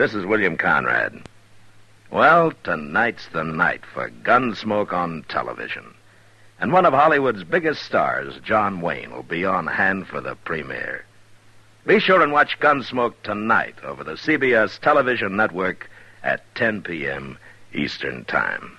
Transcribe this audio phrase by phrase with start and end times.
[0.00, 1.20] This is William Conrad.
[2.10, 5.92] Well, tonight's the night for Gunsmoke on television.
[6.58, 11.04] And one of Hollywood's biggest stars, John Wayne, will be on hand for the premiere.
[11.84, 15.90] Be sure and watch Gunsmoke tonight over the CBS television network
[16.22, 17.36] at 10 p.m.
[17.74, 18.78] Eastern Time.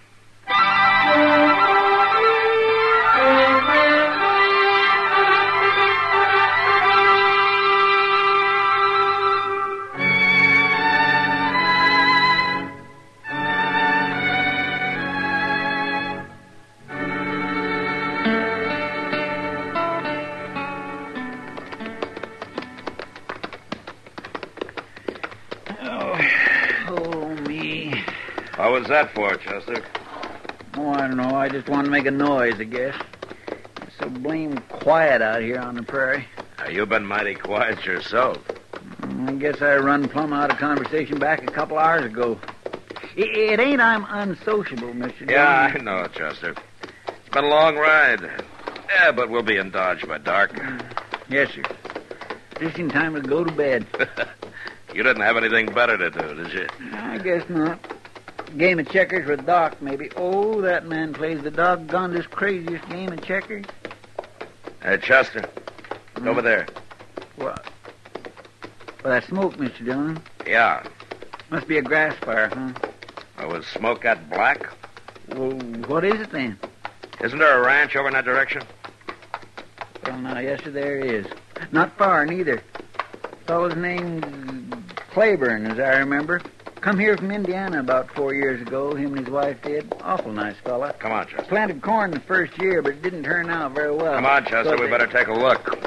[28.91, 29.83] That for, Chester?
[30.75, 31.35] Oh, I don't know.
[31.35, 32.95] I just wanted to make a noise, I guess.
[33.83, 36.25] It's so blame quiet out here on the prairie.
[36.59, 38.37] Now, you've been mighty quiet yourself.
[39.01, 42.39] Mm, I guess I run plumb out of conversation back a couple hours ago.
[43.15, 45.29] It, it ain't I'm unsociable, Mr.
[45.29, 46.55] Yeah, I know, Chester.
[46.81, 48.21] It's been a long ride.
[48.89, 50.59] Yeah, but we'll be in Dodge by dark.
[51.29, 51.63] Yes, sir.
[52.59, 53.85] Just in time to go to bed.
[54.93, 56.67] you didn't have anything better to do, did you?
[56.93, 57.79] I guess not.
[58.57, 60.09] Game of checkers with Doc, maybe.
[60.15, 63.65] Oh, that man plays the doggonedest, craziest game of checkers.
[64.83, 65.49] Hey, Chester.
[66.17, 66.27] Hmm?
[66.27, 66.67] Over there.
[67.37, 67.65] What?
[69.03, 69.85] Well, that smoke, Mr.
[69.85, 70.21] Dillon.
[70.45, 70.83] Yeah.
[71.49, 72.73] Must be a grass fire, huh?
[73.39, 74.69] Oh, was smoke that black?
[75.29, 75.51] Well,
[75.87, 76.59] what is it then?
[77.21, 78.63] Isn't there a ranch over in that direction?
[80.05, 81.25] Well, now, yes, sir, there is.
[81.71, 82.61] Not far, neither.
[83.47, 86.41] Fellow's named Claiborne, as I remember.
[86.81, 88.95] Come here from Indiana about four years ago.
[88.95, 89.93] Him and his wife did.
[90.01, 90.93] Awful nice fella.
[90.93, 91.43] Come on, Chester.
[91.47, 94.15] Planted corn the first year, but it didn't turn out very well.
[94.15, 94.63] Come on, Chester.
[94.75, 95.77] So We they- better take a look.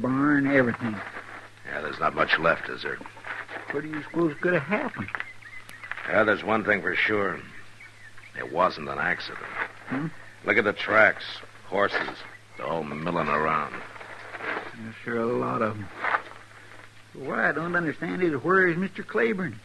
[0.00, 0.96] Barn, everything.
[1.66, 2.98] Yeah, there's not much left, is there?
[3.72, 5.08] What do you suppose could have happened?
[6.08, 7.38] Yeah, there's one thing for sure.
[8.36, 9.44] It wasn't an accident.
[9.88, 10.06] Hmm?
[10.44, 11.24] Look at the tracks.
[11.66, 12.18] Horses.
[12.56, 13.74] They're all milling around.
[14.84, 15.88] Yes, sir, a lot of them.
[17.14, 19.06] What I don't understand is where is Mr.
[19.06, 19.58] Claiborne?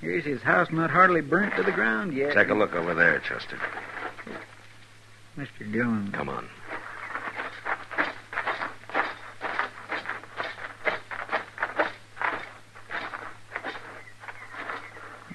[0.00, 2.34] Here's his house not hardly burnt to the ground yet.
[2.34, 3.58] Take a look over there, Chester.
[5.38, 5.72] Mr.
[5.72, 6.10] Dillon.
[6.12, 6.48] Come on.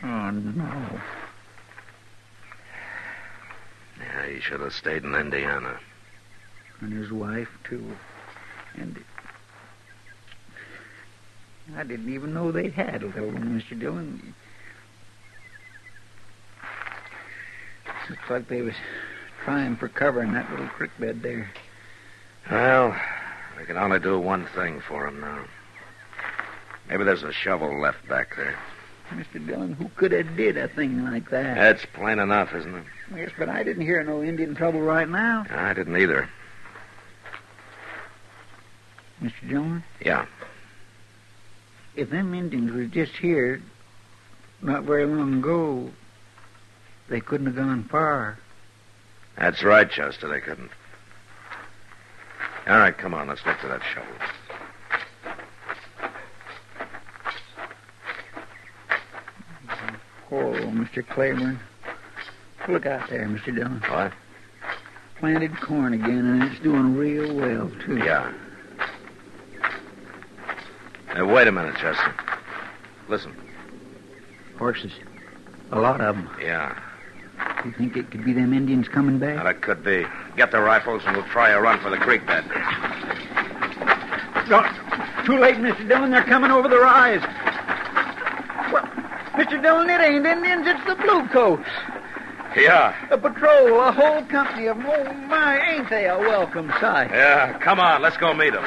[0.03, 1.00] Oh, no.
[4.00, 5.77] Yeah, he should have stayed in Indiana.
[6.79, 7.83] And his wife, too.
[8.75, 9.03] And
[11.75, 13.77] I didn't even know they had a little one, Mr.
[13.77, 14.33] Dillon.
[18.09, 18.75] Looks like they was
[19.44, 21.49] trying for cover in that little creek bed there.
[22.49, 22.95] Well,
[23.59, 25.44] we can only do one thing for him now.
[26.88, 28.55] Maybe there's a shovel left back there.
[29.09, 29.45] Mr.
[29.45, 31.55] Dillon, who could have did a thing like that?
[31.55, 32.85] That's plain enough, isn't it?
[33.15, 35.45] Yes, but I didn't hear no Indian trouble right now.
[35.50, 36.30] I didn't either.
[39.21, 39.50] Mr.
[39.50, 39.83] Jones?
[40.00, 40.25] Yeah.
[41.95, 43.62] if them Indians was just here
[44.62, 45.89] not very long ago,
[47.09, 48.38] they couldn't have gone far.
[49.38, 50.27] That's right, Chester.
[50.27, 50.71] They couldn't.
[52.68, 53.27] All right, come on.
[53.27, 54.13] Let's look for that shovel.
[60.30, 61.07] Oh, Mr.
[61.07, 61.59] Claiborne.
[62.68, 63.56] Look out there, Mr.
[63.56, 63.81] Dillon.
[63.88, 64.12] What?
[65.19, 67.98] Planted corn again, and it's doing real well, too.
[67.98, 68.34] Yeah.
[71.14, 72.14] Hey, wait a minute, Chester.
[73.08, 73.34] Listen.
[74.60, 74.92] Horses.
[75.72, 76.30] A lot of them.
[76.42, 76.78] Yeah.
[77.64, 79.38] You think it could be them Indians coming back?
[79.38, 80.06] Now, that could be.
[80.36, 82.46] Get the rifles and we'll try a run for the creek bed.
[84.50, 84.62] No,
[85.25, 85.88] too late, Mr.
[85.88, 86.12] Dillon.
[86.12, 87.22] They're coming over the rise.
[88.72, 88.84] Well,
[89.34, 89.62] Mr.
[89.62, 90.68] Dillon, it ain't Indians.
[90.68, 91.68] It's the Bluecoats.
[92.57, 92.95] Yeah.
[93.12, 94.88] A patrol, a whole company of them.
[94.89, 97.12] Oh, my, ain't they a welcome sight?
[97.12, 97.57] Yeah.
[97.59, 98.01] Come on.
[98.01, 98.65] Let's go meet them.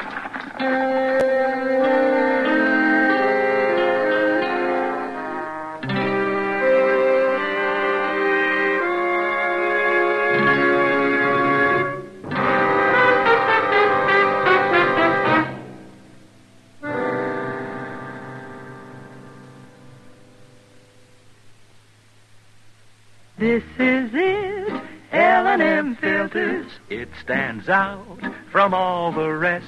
[27.23, 28.19] Stands out
[28.51, 29.67] from all the rest.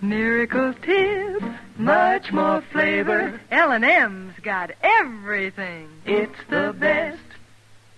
[0.00, 1.42] miracle tip,
[1.76, 3.40] much more flavor.
[3.50, 5.88] L&M's got everything.
[6.04, 7.18] It's the best.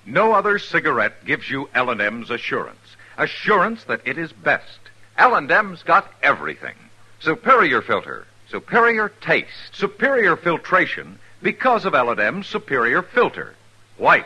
[0.04, 2.96] No other cigarette gives you L&M's assurance.
[3.18, 4.78] Assurance that it is best.
[5.18, 6.76] L&M's got everything.
[7.20, 13.54] Superior filter, superior taste, superior filtration because of L&M's superior filter.
[13.96, 14.24] White,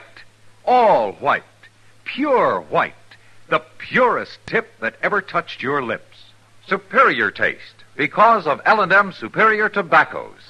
[0.64, 1.44] all white,
[2.04, 2.94] pure white,
[3.50, 6.24] the purest tip that ever touched your lips.
[6.66, 10.40] Superior taste because of L&M superior tobaccos.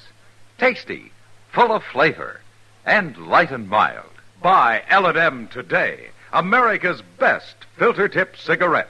[0.57, 1.11] Tasty,
[1.51, 2.41] full of flavor,
[2.85, 4.11] and light and mild.
[4.41, 8.89] Buy L&M today, America's best filter tip cigarette.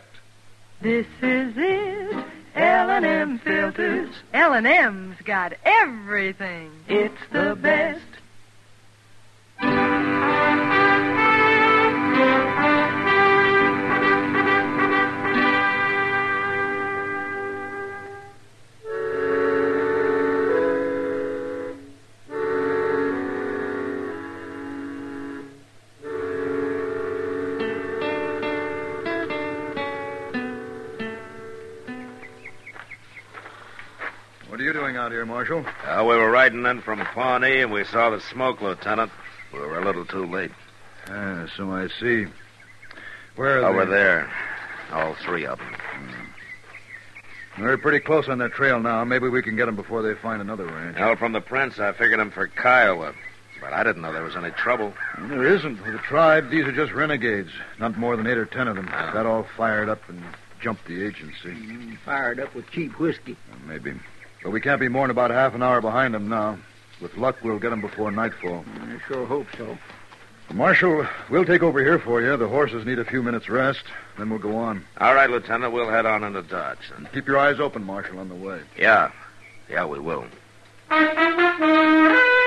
[0.82, 2.26] This is it,
[2.56, 4.14] L&M filters.
[4.34, 6.72] L&M's got everything.
[6.88, 8.02] It's the best.
[35.12, 35.66] Out here, Marshal?
[35.86, 39.12] Uh, we were riding in from Pawnee and we saw the smoke, Lieutenant.
[39.52, 40.52] We were a little too late.
[41.08, 42.28] Ah, so I see.
[43.36, 43.68] Where are they?
[43.68, 43.92] Over they?
[43.92, 44.32] there.
[44.94, 45.76] All three of them.
[47.60, 49.04] We're pretty close on their trail now.
[49.04, 50.98] Maybe we can get them before they find another ranch.
[50.98, 53.14] Well, from the prints, I figured them for Kiowa.
[53.60, 54.94] But I didn't know there was any trouble.
[55.20, 55.84] There isn't.
[55.84, 57.52] With the tribe, these are just renegades.
[57.80, 58.90] Not more than eight or ten of them.
[58.90, 59.12] Ah.
[59.12, 60.24] Got all fired up and
[60.62, 61.98] jumped the agency.
[62.06, 63.36] Fired up with cheap whiskey.
[63.68, 63.94] Maybe.
[64.44, 66.58] But we can't be more than about half an hour behind them now.
[67.02, 68.64] With luck, we'll get them before nightfall.
[68.82, 69.78] I sure hope so.
[70.54, 72.36] Marshal, we'll take over here for you.
[72.38, 73.84] The horses need a few minutes rest.
[74.18, 74.86] Then we'll go on.
[75.00, 76.90] All right, Lieutenant, we'll head on into Dodge.
[76.92, 77.08] Then.
[77.14, 78.62] Keep your eyes open, Marshal, on the way.
[78.78, 79.12] Yeah.
[79.70, 80.26] Yeah, we will.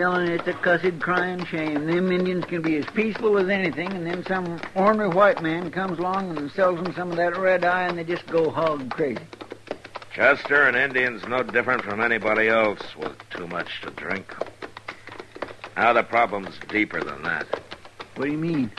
[0.00, 1.84] Dillon, it's a cussed crying shame.
[1.84, 5.98] Them Indians can be as peaceful as anything, and then some ornery white man comes
[5.98, 9.20] along and sells them some of that red eye, and they just go hog crazy.
[10.14, 14.34] Chester, an Indian's no different from anybody else with too much to drink.
[15.76, 17.46] Now, the problem's deeper than that.
[18.14, 18.70] What do you mean?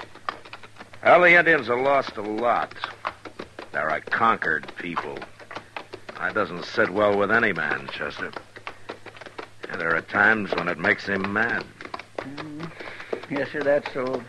[1.03, 2.73] Well, the Indians have lost a lot.
[3.71, 5.19] They're a conquered people.
[6.17, 8.31] That doesn't sit well with any man, Chester.
[9.71, 11.63] And there are times when it makes him mad.
[13.29, 14.21] Yes, sir, that's so.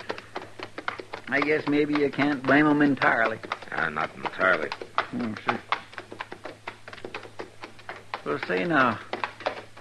[1.28, 3.38] I guess maybe you can't blame him entirely.
[3.72, 4.68] Uh, not entirely.
[4.96, 5.60] Hmm, sir.
[8.24, 9.00] Well, say now,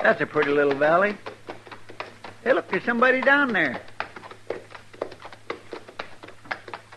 [0.01, 1.15] that's a pretty little valley.
[2.43, 3.79] Hey, look, there's somebody down there.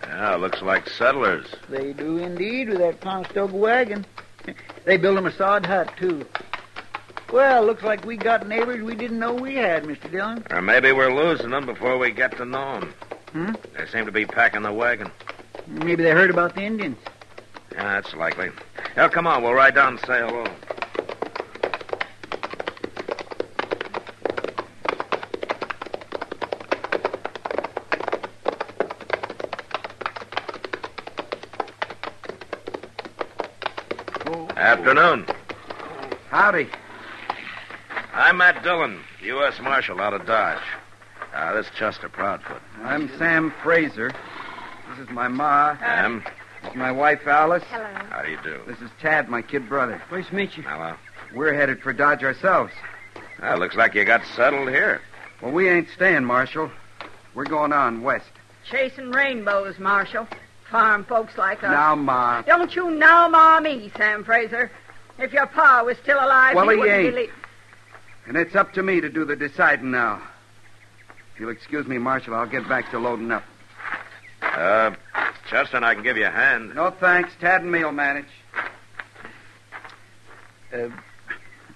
[0.02, 1.47] Yeah, looks like settlers.
[1.68, 4.06] They do indeed with that Conestoga wagon.
[4.85, 6.26] They built them a sod hut, too.
[7.34, 10.08] Well, looks like we got neighbors we didn't know we had, Mr.
[10.08, 10.46] Dillon.
[10.50, 12.94] Or maybe we're losing them before we get to know them.
[13.32, 13.52] Hmm?
[13.76, 15.10] They seem to be packing the wagon.
[15.66, 16.96] Maybe they heard about the Indians.
[17.72, 18.52] Yeah, that's likely.
[18.96, 20.44] Now, come on, we'll ride down and say hello.
[34.24, 34.48] Oh, oh.
[34.56, 35.26] Afternoon.
[36.30, 36.68] Howdy.
[38.14, 39.59] I'm Matt Dillon, U.S.
[39.61, 40.62] Marshal out of Dodge.
[41.35, 42.61] Uh, this is Chester Proudfoot.
[42.83, 44.12] I'm Sam Fraser.
[44.90, 45.76] This is my ma.
[45.78, 46.23] Sam,
[46.62, 47.64] This is my wife, Alice.
[47.71, 47.85] Hello.
[48.11, 48.61] how do you do?
[48.68, 50.00] This is Tad, my kid brother.
[50.09, 50.62] Pleased to meet you.
[50.62, 50.94] Hello.
[51.35, 52.73] We're headed for Dodge ourselves.
[53.42, 55.00] Well, looks like you got settled here.
[55.42, 56.71] Well, we ain't staying, Marshal.
[57.35, 58.30] We're going on west.
[58.71, 60.28] Chasing rainbows, Marshal.
[60.71, 61.71] Farm folks like us.
[61.71, 62.42] Now, Ma.
[62.42, 64.71] Don't you now ma me, Sam Fraser.
[65.18, 67.14] If your pa was still alive, Well, he, he wouldn't ain't.
[67.14, 67.30] believe.
[68.26, 70.23] And it's up to me to do the deciding now.
[71.35, 73.45] If you'll excuse me, Marshal, I'll get back to loading up.
[74.40, 74.93] Uh,
[75.49, 76.75] Chester and I can give you a hand.
[76.75, 77.33] No thanks.
[77.40, 78.26] Tad and me'll manage.
[80.73, 80.88] Uh,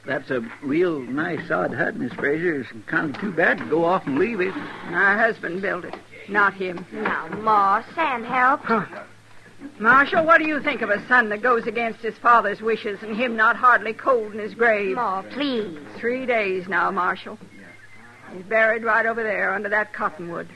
[0.07, 2.61] that's a real nice odd hut, Miss Fraser.
[2.61, 4.55] It's kind of too bad to go off and leave it.
[4.91, 5.95] My husband built it,
[6.29, 6.87] not him.
[6.93, 8.63] Now, Ma, Sam, help.
[9.79, 13.17] Marshal, what do you think of a son that goes against his father's wishes and
[13.17, 14.97] him not hardly cold in his grave?
[14.97, 15.79] Ma, please.
[15.97, 17.39] Three days now, Marshal.
[18.33, 20.49] He's buried right over there under that cottonwood.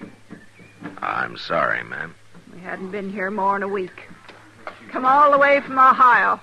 [0.99, 2.14] I'm sorry, ma'am.
[2.52, 4.09] We hadn't been here more than a week.
[4.90, 6.40] Come all the way from Ohio,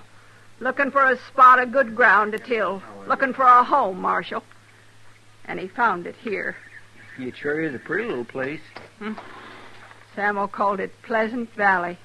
[0.58, 4.42] looking for a spot of good ground to till, looking for a home, Marshal.
[5.44, 6.56] And he found it here.
[7.18, 8.60] It sure is a pretty little place.
[8.98, 9.12] Hmm.
[10.14, 11.98] Samuel called it Pleasant Valley.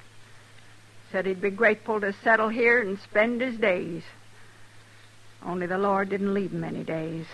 [1.16, 4.02] Said he'd be grateful to settle here and spend his days.
[5.42, 7.24] Only the Lord didn't leave him any days.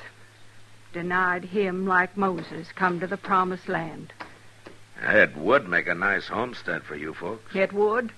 [0.93, 4.13] Denied him, like Moses, come to the promised land.
[5.03, 7.57] It would make a nice homestead for you folks.
[7.57, 8.13] It would.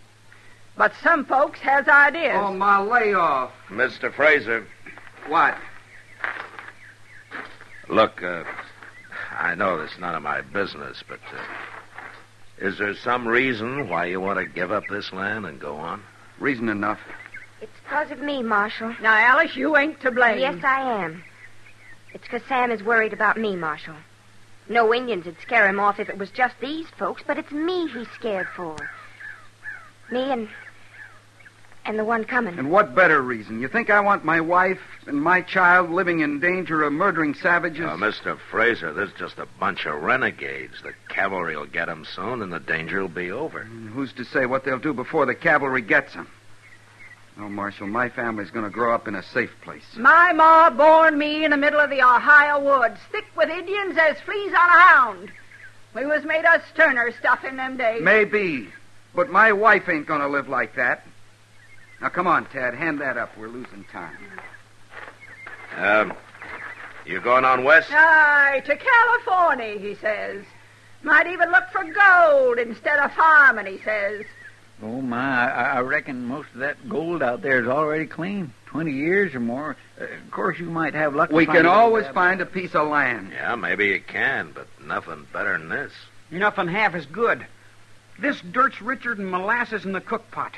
[0.76, 2.36] But some folks has ideas.
[2.38, 3.50] Oh, my layoff.
[3.70, 4.12] Mr.
[4.12, 4.66] Fraser,
[5.28, 5.56] What?
[7.88, 8.44] look, uh,
[9.32, 11.40] I know this is none of my business, but uh,
[12.58, 16.02] is there some reason why you want to give up this land and go on?
[16.38, 17.00] Reason enough.
[17.60, 18.94] It's because of me, Marshal.
[19.00, 20.38] Now, Alice, you ain't to blame.
[20.38, 21.24] Yes, I am.
[22.12, 23.96] It's because Sam is worried about me, Marshal.
[24.68, 27.86] No Indians would scare him off if it was just these folks, but it's me
[27.88, 28.76] he's scared for.
[30.10, 30.48] Me and.
[31.86, 32.58] And the one coming.
[32.58, 33.60] And what better reason?
[33.60, 37.84] You think I want my wife and my child living in danger of murdering savages?
[37.84, 38.38] Uh, Mr.
[38.50, 40.74] Fraser, there's just a bunch of renegades.
[40.82, 43.60] The cavalry will get 'em soon, and the danger will be over.
[43.64, 46.28] Who's to say what they'll do before the cavalry gets them?
[47.36, 49.82] No, Marshal, my family's going to grow up in a safe place.
[49.96, 54.20] My ma born me in the middle of the Ohio woods, thick with Indians as
[54.20, 55.32] fleas on a hound.
[55.94, 58.02] We was made of sterner stuff in them days.
[58.02, 58.68] Maybe,
[59.14, 61.04] but my wife ain't going to live like that.
[62.00, 63.36] Now, come on, Tad, hand that up.
[63.38, 64.16] We're losing time.
[65.76, 66.12] Um,
[67.06, 67.90] you going on west?
[67.92, 70.44] Aye, to California, he says.
[71.02, 74.24] Might even look for gold instead of farming, he says.
[74.82, 75.50] Oh, my.
[75.50, 78.52] I, I reckon most of that gold out there is already clean.
[78.66, 79.76] Twenty years or more.
[80.00, 81.30] Uh, of course, you might have luck.
[81.30, 83.30] We find can it always that- find a piece of land.
[83.32, 85.92] Yeah, maybe you can, but nothing better than this.
[86.30, 87.46] Nothing half as good.
[88.18, 90.54] This dirt's richer than molasses in the cook pot.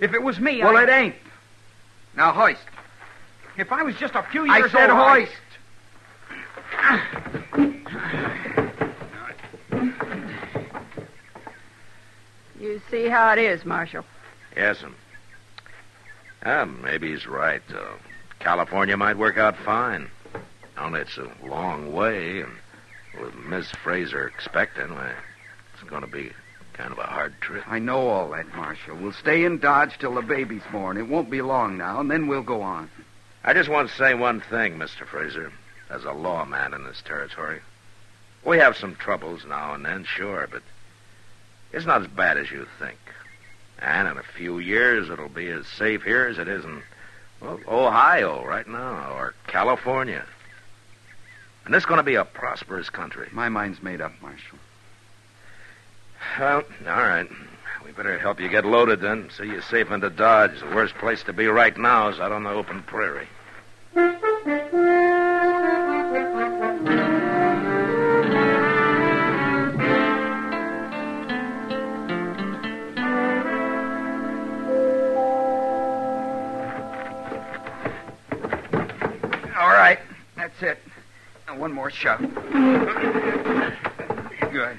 [0.00, 0.84] If it was me, Well, I...
[0.84, 1.14] it ain't.
[2.16, 2.60] Now, hoist.
[3.56, 5.42] If I was just a few I years said old, I- said hoist.
[12.58, 14.04] You see how it is, Marshal.
[14.56, 14.94] Yes'm.
[16.44, 17.62] Ah, maybe he's right.
[17.72, 17.96] Uh,
[18.40, 20.10] California might work out fine.
[20.76, 22.52] Only it's a long way, and
[23.20, 25.12] with Miss Fraser expecting, why,
[25.74, 26.30] it's going to be
[26.78, 27.64] kind of a hard trip.
[27.66, 28.96] I know all that, Marshal.
[28.96, 30.96] We'll stay in Dodge till the baby's born.
[30.96, 32.88] It won't be long now, and then we'll go on.
[33.42, 35.04] I just want to say one thing, Mr.
[35.04, 35.52] Fraser,
[35.90, 37.60] as a lawman in this territory.
[38.44, 40.62] We have some troubles now and then, sure, but
[41.72, 42.98] it's not as bad as you think.
[43.80, 46.82] And in a few years, it'll be as safe here as it is in
[47.40, 50.24] well, Ohio right now, or California.
[51.64, 53.28] And this is going to be a prosperous country.
[53.32, 54.58] My mind's made up, Marshal.
[56.38, 57.28] Well, all right.
[57.84, 59.28] We better help you get loaded then.
[59.36, 60.60] See you safe into Dodge.
[60.60, 63.26] The worst place to be right now is out on the open prairie.
[79.56, 79.98] All right.
[80.36, 80.78] That's it.
[81.56, 82.20] One more shove.
[84.52, 84.78] Good.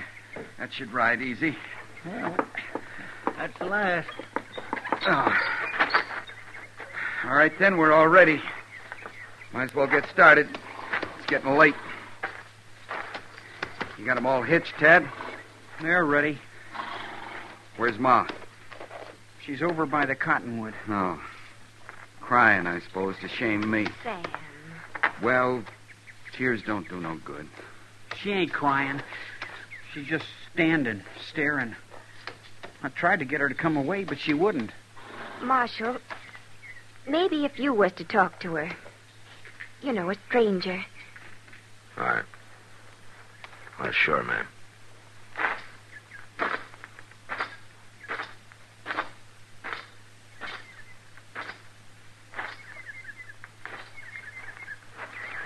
[0.60, 1.56] That should ride easy.
[2.06, 2.36] Well.
[3.38, 4.10] That's the last.
[5.08, 5.38] Oh.
[7.24, 7.78] All right, then.
[7.78, 8.42] We're all ready.
[9.54, 10.50] Might as well get started.
[11.18, 11.76] It's getting late.
[13.98, 15.10] You got 'em all hitched, Tad?
[15.82, 16.40] They're ready.
[17.78, 18.28] Where's Ma?
[19.46, 20.74] She's over by the cottonwood.
[20.90, 21.22] Oh.
[22.22, 23.88] crying, I suppose, to shame me.
[24.04, 24.22] Sam.
[25.24, 25.64] Well,
[26.34, 27.48] tears don't do no good.
[28.22, 29.02] She ain't crying.
[29.94, 30.26] She's just
[30.60, 31.02] standing,
[31.32, 31.74] staring.
[32.84, 34.72] I tried to get her to come away, but she wouldn't.
[35.42, 35.96] Marshal,
[37.08, 38.70] maybe if you was to talk to her.
[39.82, 40.84] You know, a stranger.
[41.98, 42.26] All right.
[43.80, 44.48] Well, sure, ma'am.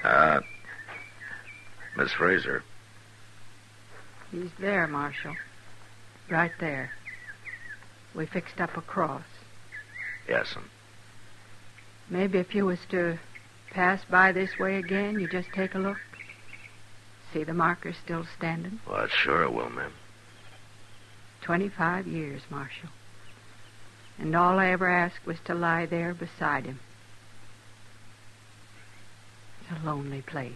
[0.04, 0.42] Uh,
[1.96, 2.64] Miss Fraser.
[4.34, 5.36] He's there, Marshal.
[6.28, 6.90] Right there.
[8.16, 9.22] We fixed up a cross.
[10.28, 10.64] Yes'm.
[12.10, 13.20] Maybe if you was to
[13.70, 16.00] pass by this way again, you just take a look.
[17.32, 18.80] See the marker still standing?
[18.90, 19.94] Well, sure it will, ma'am.
[21.42, 22.90] Twenty-five years, Marshal.
[24.18, 26.80] And all I ever asked was to lie there beside him.
[29.62, 30.54] It's a lonely place.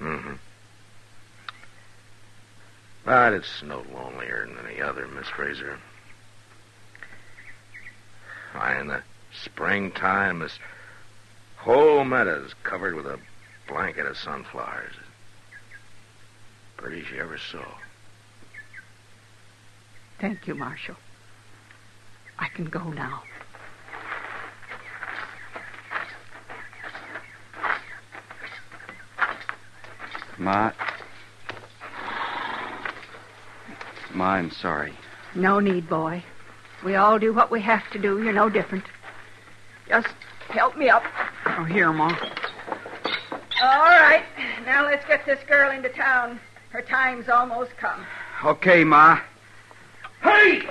[0.00, 0.34] Mm-hmm.
[3.08, 5.78] But it's no lonelier than any other, Miss Fraser.
[8.52, 9.00] Why, in the
[9.32, 10.58] springtime, this
[11.56, 13.18] whole meadow's covered with a
[13.66, 14.92] blanket of sunflowers.
[16.76, 17.64] Pretty you ever saw.
[20.20, 20.96] Thank you, Marshal.
[22.38, 23.22] I can go now.
[30.36, 30.72] Ma.
[34.18, 34.92] Ma, I'm sorry.
[35.36, 36.24] No need, boy.
[36.84, 38.20] We all do what we have to do.
[38.20, 38.82] You're no different.
[39.86, 40.08] Just
[40.48, 41.04] help me up.
[41.46, 42.08] Oh, here, Ma.
[43.62, 44.24] All right.
[44.66, 46.40] Now let's get this girl into town.
[46.70, 48.04] Her time's almost come.
[48.44, 49.20] Okay, Ma.
[50.20, 50.62] Hey!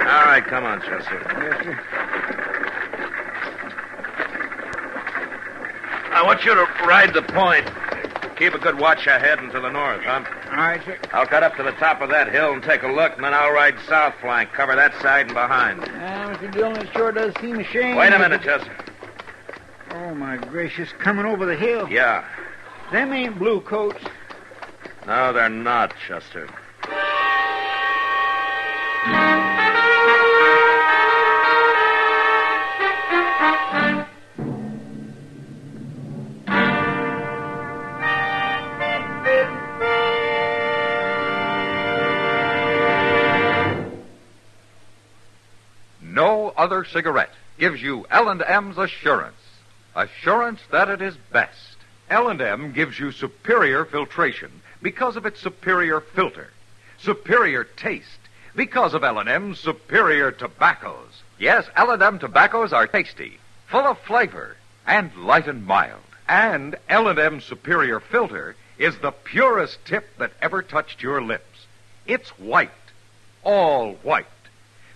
[0.00, 1.20] All right, come on, Chester.
[1.42, 1.95] Yes, sir.
[6.26, 7.64] Want you to ride the point.
[8.36, 10.24] Keep a good watch ahead and to the north, huh?
[10.50, 10.98] All right, sir.
[11.12, 13.32] I'll cut up to the top of that hill and take a look, and then
[13.32, 15.82] I'll ride south flank, cover that side and behind.
[15.84, 15.86] Uh,
[16.34, 16.52] Mr.
[16.52, 17.94] Dillon, it sure does seem a shame.
[17.96, 18.76] Wait a minute, Chester.
[19.92, 21.88] Oh, my gracious, coming over the hill.
[21.88, 22.24] Yeah.
[22.90, 24.04] Them ain't blue coats.
[25.06, 26.48] No, they're not, Chester.
[46.66, 49.36] Other cigarette gives you L&M's assurance.
[49.94, 51.76] Assurance that it is best.
[52.10, 54.50] L&M gives you superior filtration
[54.82, 56.50] because of its superior filter.
[56.98, 58.18] Superior taste
[58.56, 61.22] because of L&M's superior tobaccos.
[61.38, 64.56] Yes, L&M tobaccos are tasty, full of flavor,
[64.88, 66.02] and light and mild.
[66.26, 71.66] And L&M's superior filter is the purest tip that ever touched your lips.
[72.08, 72.70] It's white,
[73.44, 74.26] all white.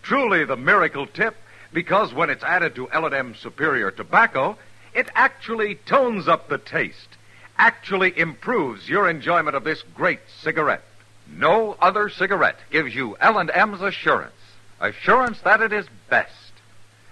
[0.02, 1.36] Truly the miracle tip
[1.72, 4.56] because when it's added to L&M Superior Tobacco,
[4.94, 7.16] it actually tones up the taste,
[7.56, 10.82] actually improves your enjoyment of this great cigarette.
[11.28, 14.32] No other cigarette gives you L&M's assurance,
[14.80, 16.52] assurance that it is best.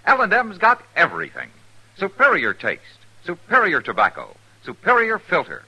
[0.05, 1.51] L&M's got everything.
[1.97, 2.83] Superior taste,
[3.25, 5.63] superior tobacco, superior filter.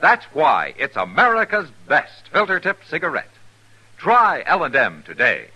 [0.00, 3.30] That's why it's America's best filter tip cigarette.
[3.96, 5.48] Try L&M today.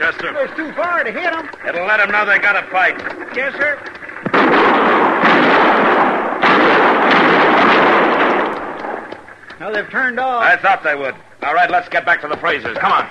[0.00, 0.34] Chester.
[0.34, 1.50] It's too far to hit them.
[1.68, 2.98] It'll let them know they got a fight.
[3.36, 3.78] Yes, sir.
[9.60, 10.42] Now they've turned off.
[10.42, 11.14] I thought they would.
[11.42, 12.78] All right, let's get back to the Frasers.
[12.78, 13.04] Come on.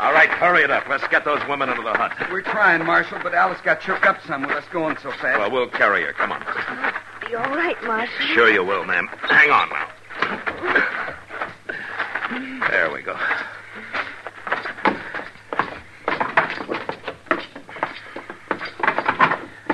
[0.00, 0.88] All right, hurry it up.
[0.88, 2.16] Let's get those women into the hut.
[2.30, 5.38] We're trying, Marshal, but Alice got shook up some with us going so fast.
[5.38, 6.14] Well, we'll carry her.
[6.14, 6.40] Come on.
[7.28, 8.26] be all right, Marshal.
[8.28, 9.06] Sure you will, ma'am.
[9.22, 9.88] Hang on now.
[12.70, 13.14] There we go.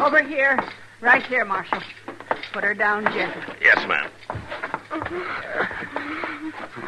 [0.05, 0.59] Over here.
[1.01, 1.81] Right here, Marshal.
[2.53, 3.55] Put her down gently.
[3.61, 4.11] Yes, ma'am.
[4.90, 5.05] Oh,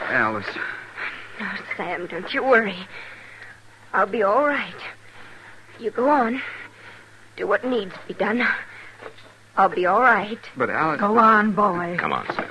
[0.08, 0.46] Alice.
[1.40, 2.88] Oh, Sam, don't you worry.
[3.94, 4.74] I'll be all right.
[5.78, 6.42] You go on.
[7.36, 8.44] Do what needs to be done.
[9.56, 10.38] I'll be all right.
[10.56, 11.00] But Alice.
[11.00, 11.96] Go on, boy.
[11.96, 12.50] Come on, Sam.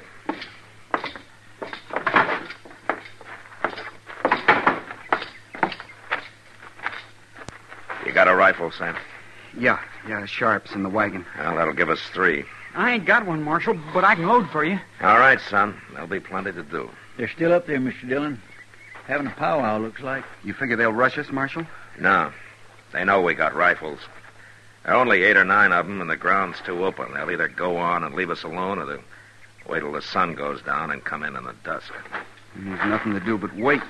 [8.05, 8.95] You got a rifle, Sam?
[9.57, 11.25] Yeah, yeah, Sharp's in the wagon.
[11.37, 12.45] Well, that'll give us three.
[12.73, 14.79] I ain't got one, Marshal, but I can load for you.
[15.01, 15.75] All right, son.
[15.91, 16.89] There'll be plenty to do.
[17.17, 18.07] They're still up there, Mr.
[18.07, 18.41] Dillon.
[19.07, 20.23] Having a powwow, looks like.
[20.43, 21.65] You figure they'll rush us, Marshal?
[21.99, 22.31] No.
[22.93, 23.99] They know we got rifles.
[24.85, 27.13] There are only eight or nine of them, and the ground's too open.
[27.13, 29.03] They'll either go on and leave us alone, or they'll
[29.67, 31.91] wait till the sun goes down and come in in the dusk.
[32.55, 33.81] There's nothing to do but wait.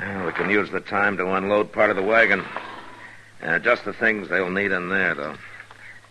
[0.00, 2.44] Well, we can use the time to unload part of the wagon.
[3.42, 5.34] Uh, just the things they'll need in there, though.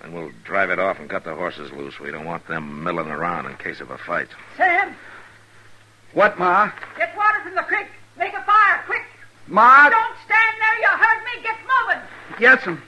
[0.02, 2.00] And we'll drive it off and cut the horses loose.
[2.00, 4.28] We don't want them milling around in case of a fight.
[4.58, 4.96] Sam,
[6.14, 6.72] What, Ma?
[6.98, 7.88] get water from the creek.
[8.26, 9.04] Make a fire, quick.
[9.46, 9.88] Ma?
[9.88, 10.80] Don't stand there.
[10.82, 11.44] You heard me.
[11.44, 12.02] Get moving.
[12.40, 12.82] Yes'm.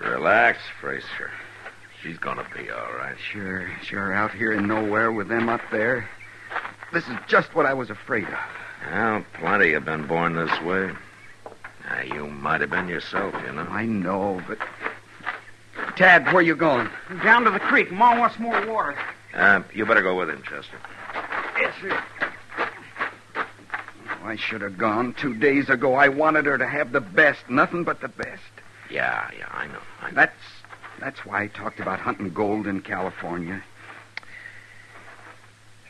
[0.00, 1.30] Relax, Fraser.
[2.02, 3.14] She's gonna be all right.
[3.30, 4.12] Sure, sure.
[4.12, 6.08] Out here in nowhere with them up there.
[6.92, 8.34] This is just what I was afraid of.
[8.86, 10.90] Well, plenty have been born this way.
[11.84, 13.66] Now, you might have been yourself, you know.
[13.68, 14.58] I know, but.
[15.96, 16.88] Tad, where you going?
[17.22, 17.90] Down to the creek.
[17.90, 18.96] Ma wants more water.
[19.34, 20.78] Uh, you better go with him, Chester.
[21.58, 22.02] Yes, sir.
[24.22, 25.94] I should have gone two days ago.
[25.94, 28.42] I wanted her to have the best, nothing but the best.
[28.90, 29.78] Yeah, yeah, I know.
[30.02, 30.14] I know.
[30.16, 30.36] That's
[31.00, 33.62] that's why I talked about hunting gold in California.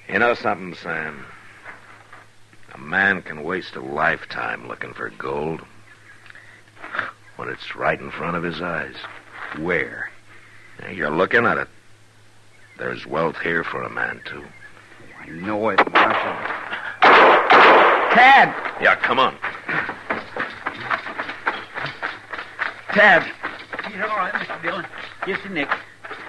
[0.08, 1.24] You know something, Sam?
[2.74, 5.62] A man can waste a lifetime looking for gold
[7.36, 8.94] when it's right in front of his eyes.
[9.58, 10.10] Where?
[10.80, 11.68] Now, You're looking at it.
[12.78, 14.44] There's wealth here for a man, too.
[15.20, 16.36] I know it, Marshal.
[18.14, 18.54] Tad!
[18.80, 19.36] Yeah, come on.
[22.92, 23.22] Tad!
[23.90, 24.62] He's all right, Mr.
[24.62, 24.86] Dillon.
[25.26, 25.68] Just a nick.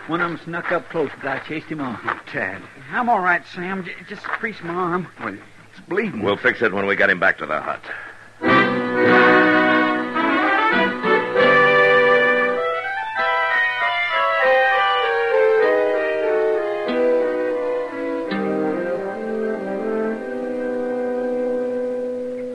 [0.07, 2.01] One of them snuck up close, but I chased him off.
[2.27, 2.61] Tad.
[2.91, 3.83] I'm all right, Sam.
[3.85, 5.07] J- just crease my arm.
[5.19, 5.43] Well, it's
[5.89, 6.21] bleeding.
[6.21, 7.81] We'll fix it when we get him back to the hut.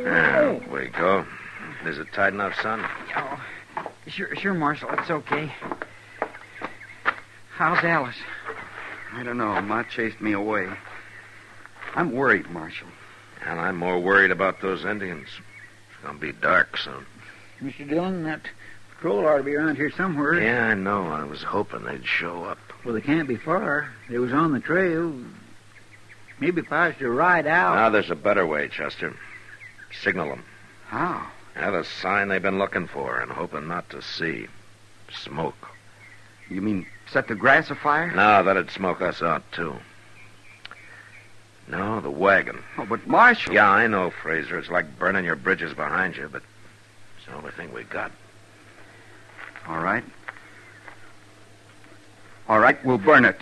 [0.05, 1.27] There we go.
[1.85, 2.87] Is it tight enough, son?
[3.16, 3.40] Oh,
[4.07, 4.88] sure, sure, Marshal.
[4.92, 5.53] It's okay.
[7.57, 8.16] How's Alice?
[9.12, 9.61] I don't know.
[9.61, 10.68] Ma chased me away.
[11.94, 12.88] I'm worried, Marshal.
[13.47, 15.29] And I'm more worried about those Indians.
[15.29, 17.05] It's going to be dark soon.
[17.63, 17.89] Mr.
[17.89, 18.41] Dillon, that
[18.97, 20.41] patrol ought to be around here somewhere.
[20.41, 21.09] Yeah, I know.
[21.09, 22.59] I was hoping they'd show up.
[22.85, 23.91] Well, they can't be far.
[24.09, 25.15] They was on the trail.
[26.41, 27.77] Maybe if I was to ride out.
[27.77, 29.15] Now, there's a better way, Chester.
[30.03, 30.45] Signal them.
[30.87, 31.27] How?
[31.57, 34.49] Yeah, the sign they've been looking for and hoping not to see.
[35.13, 35.69] Smoke.
[36.49, 38.11] You mean set the grass afire?
[38.11, 39.77] No, that'd smoke us out, too.
[41.66, 42.62] No, the wagon.
[42.77, 43.55] Oh, but Marshal.
[43.55, 44.59] Yeah, I know, Fraser.
[44.59, 46.42] It's like burning your bridges behind you, but
[47.16, 48.12] it's the only thing we got.
[49.66, 50.05] All right.
[52.48, 53.40] All right, we'll burn it.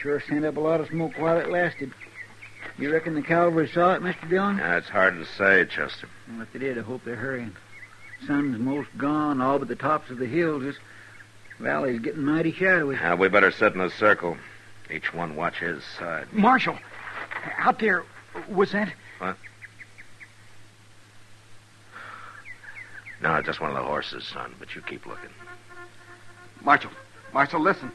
[0.00, 1.92] Sure sent up a lot of smoke while it lasted.
[2.78, 4.28] You reckon the cavalry saw it, Mr.
[4.28, 4.58] Dillon?
[4.58, 6.08] Yeah, it's hard to say, Chester.
[6.30, 7.56] Well, if they did, I hope they're hurrying.
[8.26, 10.62] Sun's most gone, all but the tops of the hills.
[10.62, 10.76] This
[11.58, 12.96] valley's getting mighty shadowy.
[12.96, 14.36] Uh, we better sit in a circle.
[14.90, 16.26] Each one watch his side.
[16.32, 16.78] Marshal,
[17.58, 18.04] out there,
[18.48, 18.92] was that?
[19.18, 19.36] What?
[23.20, 25.30] No, just one of the horses, son, but you keep looking.
[26.62, 26.90] Marshal.
[27.32, 27.90] Marshal, listen.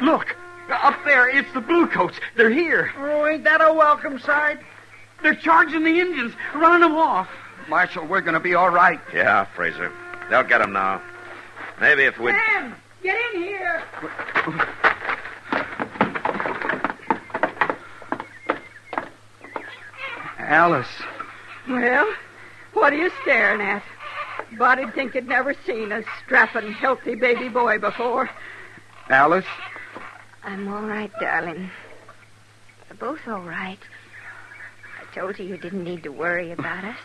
[0.00, 0.36] Look,
[0.70, 2.18] up there, it's the bluecoats.
[2.36, 2.92] They're here.
[2.96, 4.58] Oh, ain't that a welcome sight?
[5.22, 7.28] They're charging the Indians, running them off.
[7.68, 9.00] Marshal, we're going to be all right.
[9.12, 9.92] Yeah, Fraser.
[10.30, 11.02] They'll get them now.
[11.80, 12.32] Maybe if we.
[12.32, 13.82] Sam, get in here.
[20.38, 20.88] Alice.
[21.68, 22.12] Well,
[22.72, 23.82] what are you staring at?
[24.58, 28.28] Body'd think you'd never seen a strapping, healthy baby boy before.
[29.08, 29.44] Alice,
[30.42, 31.70] I'm all right, darling.
[32.88, 33.78] We're both all right.
[35.00, 36.98] I told you you didn't need to worry about us.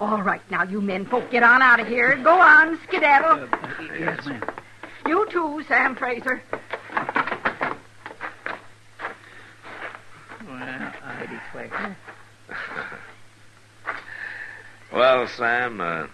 [0.00, 2.16] All right, now, you men folk, get on out of here.
[2.16, 3.48] Go on, skedaddle.
[3.98, 4.42] Yes, ma'am.
[5.06, 6.42] You too, Sam Fraser.
[10.46, 11.96] Well, I declare.
[14.92, 16.06] Well, Sam, uh,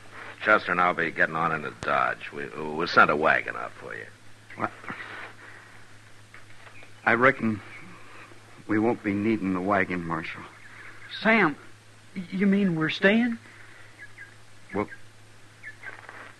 [0.44, 2.30] Chester and I'll be getting on into Dodge.
[2.32, 4.06] We, we sent a wagon up for you.
[4.56, 4.70] What?
[7.04, 7.60] I reckon
[8.66, 10.42] we won't be needing the wagon, Marshal.
[11.22, 11.56] Sam,
[12.30, 13.38] you mean we're staying?
[14.74, 14.88] Well,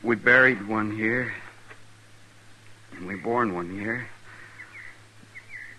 [0.03, 1.33] we buried one here,
[2.93, 4.07] and we born one here.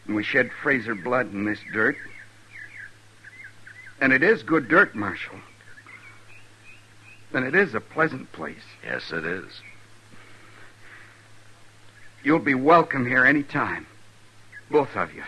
[0.08, 1.96] And we shed Fraser blood in this dirt.
[4.02, 5.36] And it is good dirt, Marshal.
[7.32, 8.64] And it is a pleasant place.
[8.84, 9.62] Yes, it is.
[12.24, 13.86] You'll be welcome here any time.
[14.72, 15.24] Both of you.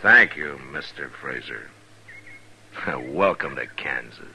[0.00, 1.10] Thank you, Mr.
[1.10, 1.68] Fraser.
[3.12, 4.26] Welcome to Kansas.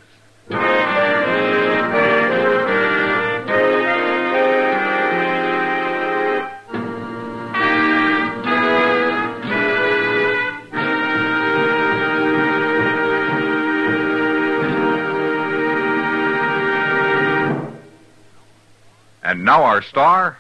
[19.23, 20.37] And now our star,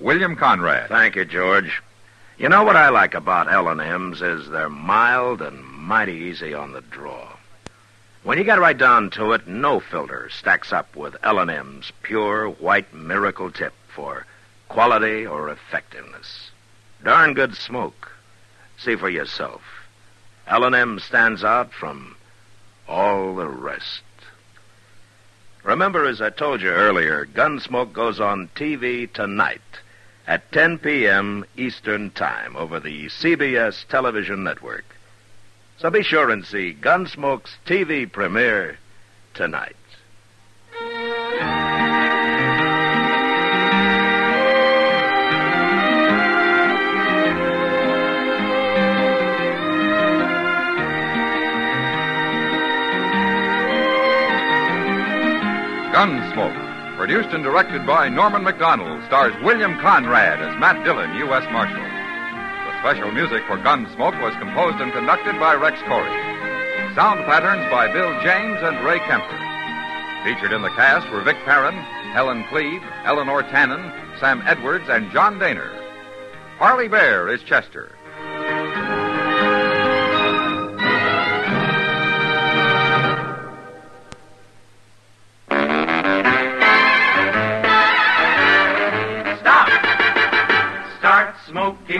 [0.00, 0.88] William Conrad.
[0.88, 1.82] Thank you, George.
[2.38, 6.80] You know what I like about L&M's is they're mild and mighty easy on the
[6.80, 7.28] draw.
[8.22, 12.94] When you get right down to it, no filter stacks up with L&M's pure white
[12.94, 14.24] miracle tip for
[14.70, 16.50] quality or effectiveness.
[17.04, 18.10] Darn good smoke.
[18.78, 19.60] See for yourself.
[20.46, 22.16] L&M stands out from
[22.88, 24.02] all the rest.
[25.62, 29.60] Remember, as I told you earlier, Gunsmoke goes on TV tonight
[30.30, 31.44] at 10 p.m.
[31.56, 34.84] Eastern Time over the CBS television network.
[35.78, 38.78] So be sure and see Gunsmoke's TV premiere
[39.34, 39.74] tonight.
[55.92, 56.69] Gunsmoke,
[57.00, 61.48] produced and directed by Norman Macdonnell, stars William Conrad as Matt Dillon, U.S.
[61.50, 61.80] Marshal.
[61.80, 66.94] The special music for Gunsmoke was composed and conducted by Rex Koury.
[66.94, 69.32] Sound patterns by Bill James and Ray Kemper.
[70.28, 71.72] Featured in the cast were Vic Perrin,
[72.12, 75.72] Helen Kleeb, Eleanor Tannen, Sam Edwards, and John Dehner.
[76.58, 77.96] Parley Baer is Chester.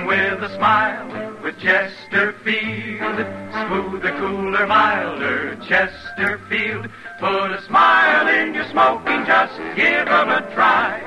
[0.07, 3.27] With a smile with Chesterfield.
[3.53, 6.89] Smoother, cooler, milder Chesterfield.
[7.19, 11.01] Put a smile in your smoking, just give give 'em a try.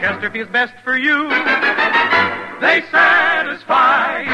[0.00, 1.28] Chesterfield's best for you.
[2.60, 4.24] They satisfy.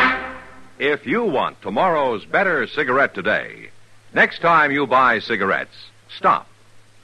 [0.78, 3.70] If you want tomorrow's better cigarette today,
[4.12, 5.76] next time you buy cigarettes,
[6.08, 6.48] stop.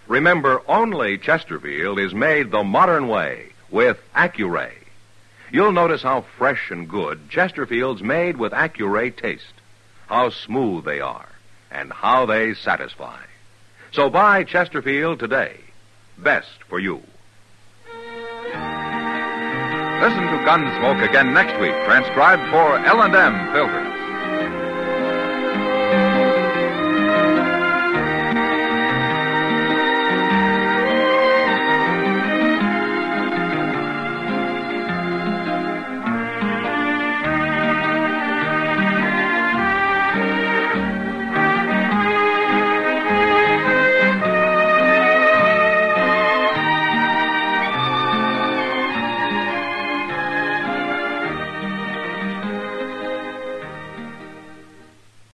[0.09, 4.82] Remember, only Chesterfield is made the modern way with Accuray.
[5.53, 9.53] You'll notice how fresh and good Chesterfield's made with Accuray taste,
[10.07, 11.29] how smooth they are,
[11.71, 13.21] and how they satisfy.
[13.93, 15.61] So buy Chesterfield today.
[16.17, 17.03] Best for you.
[20.01, 23.92] Listen to Gunsmoke again next week, transcribed for L&M Filters.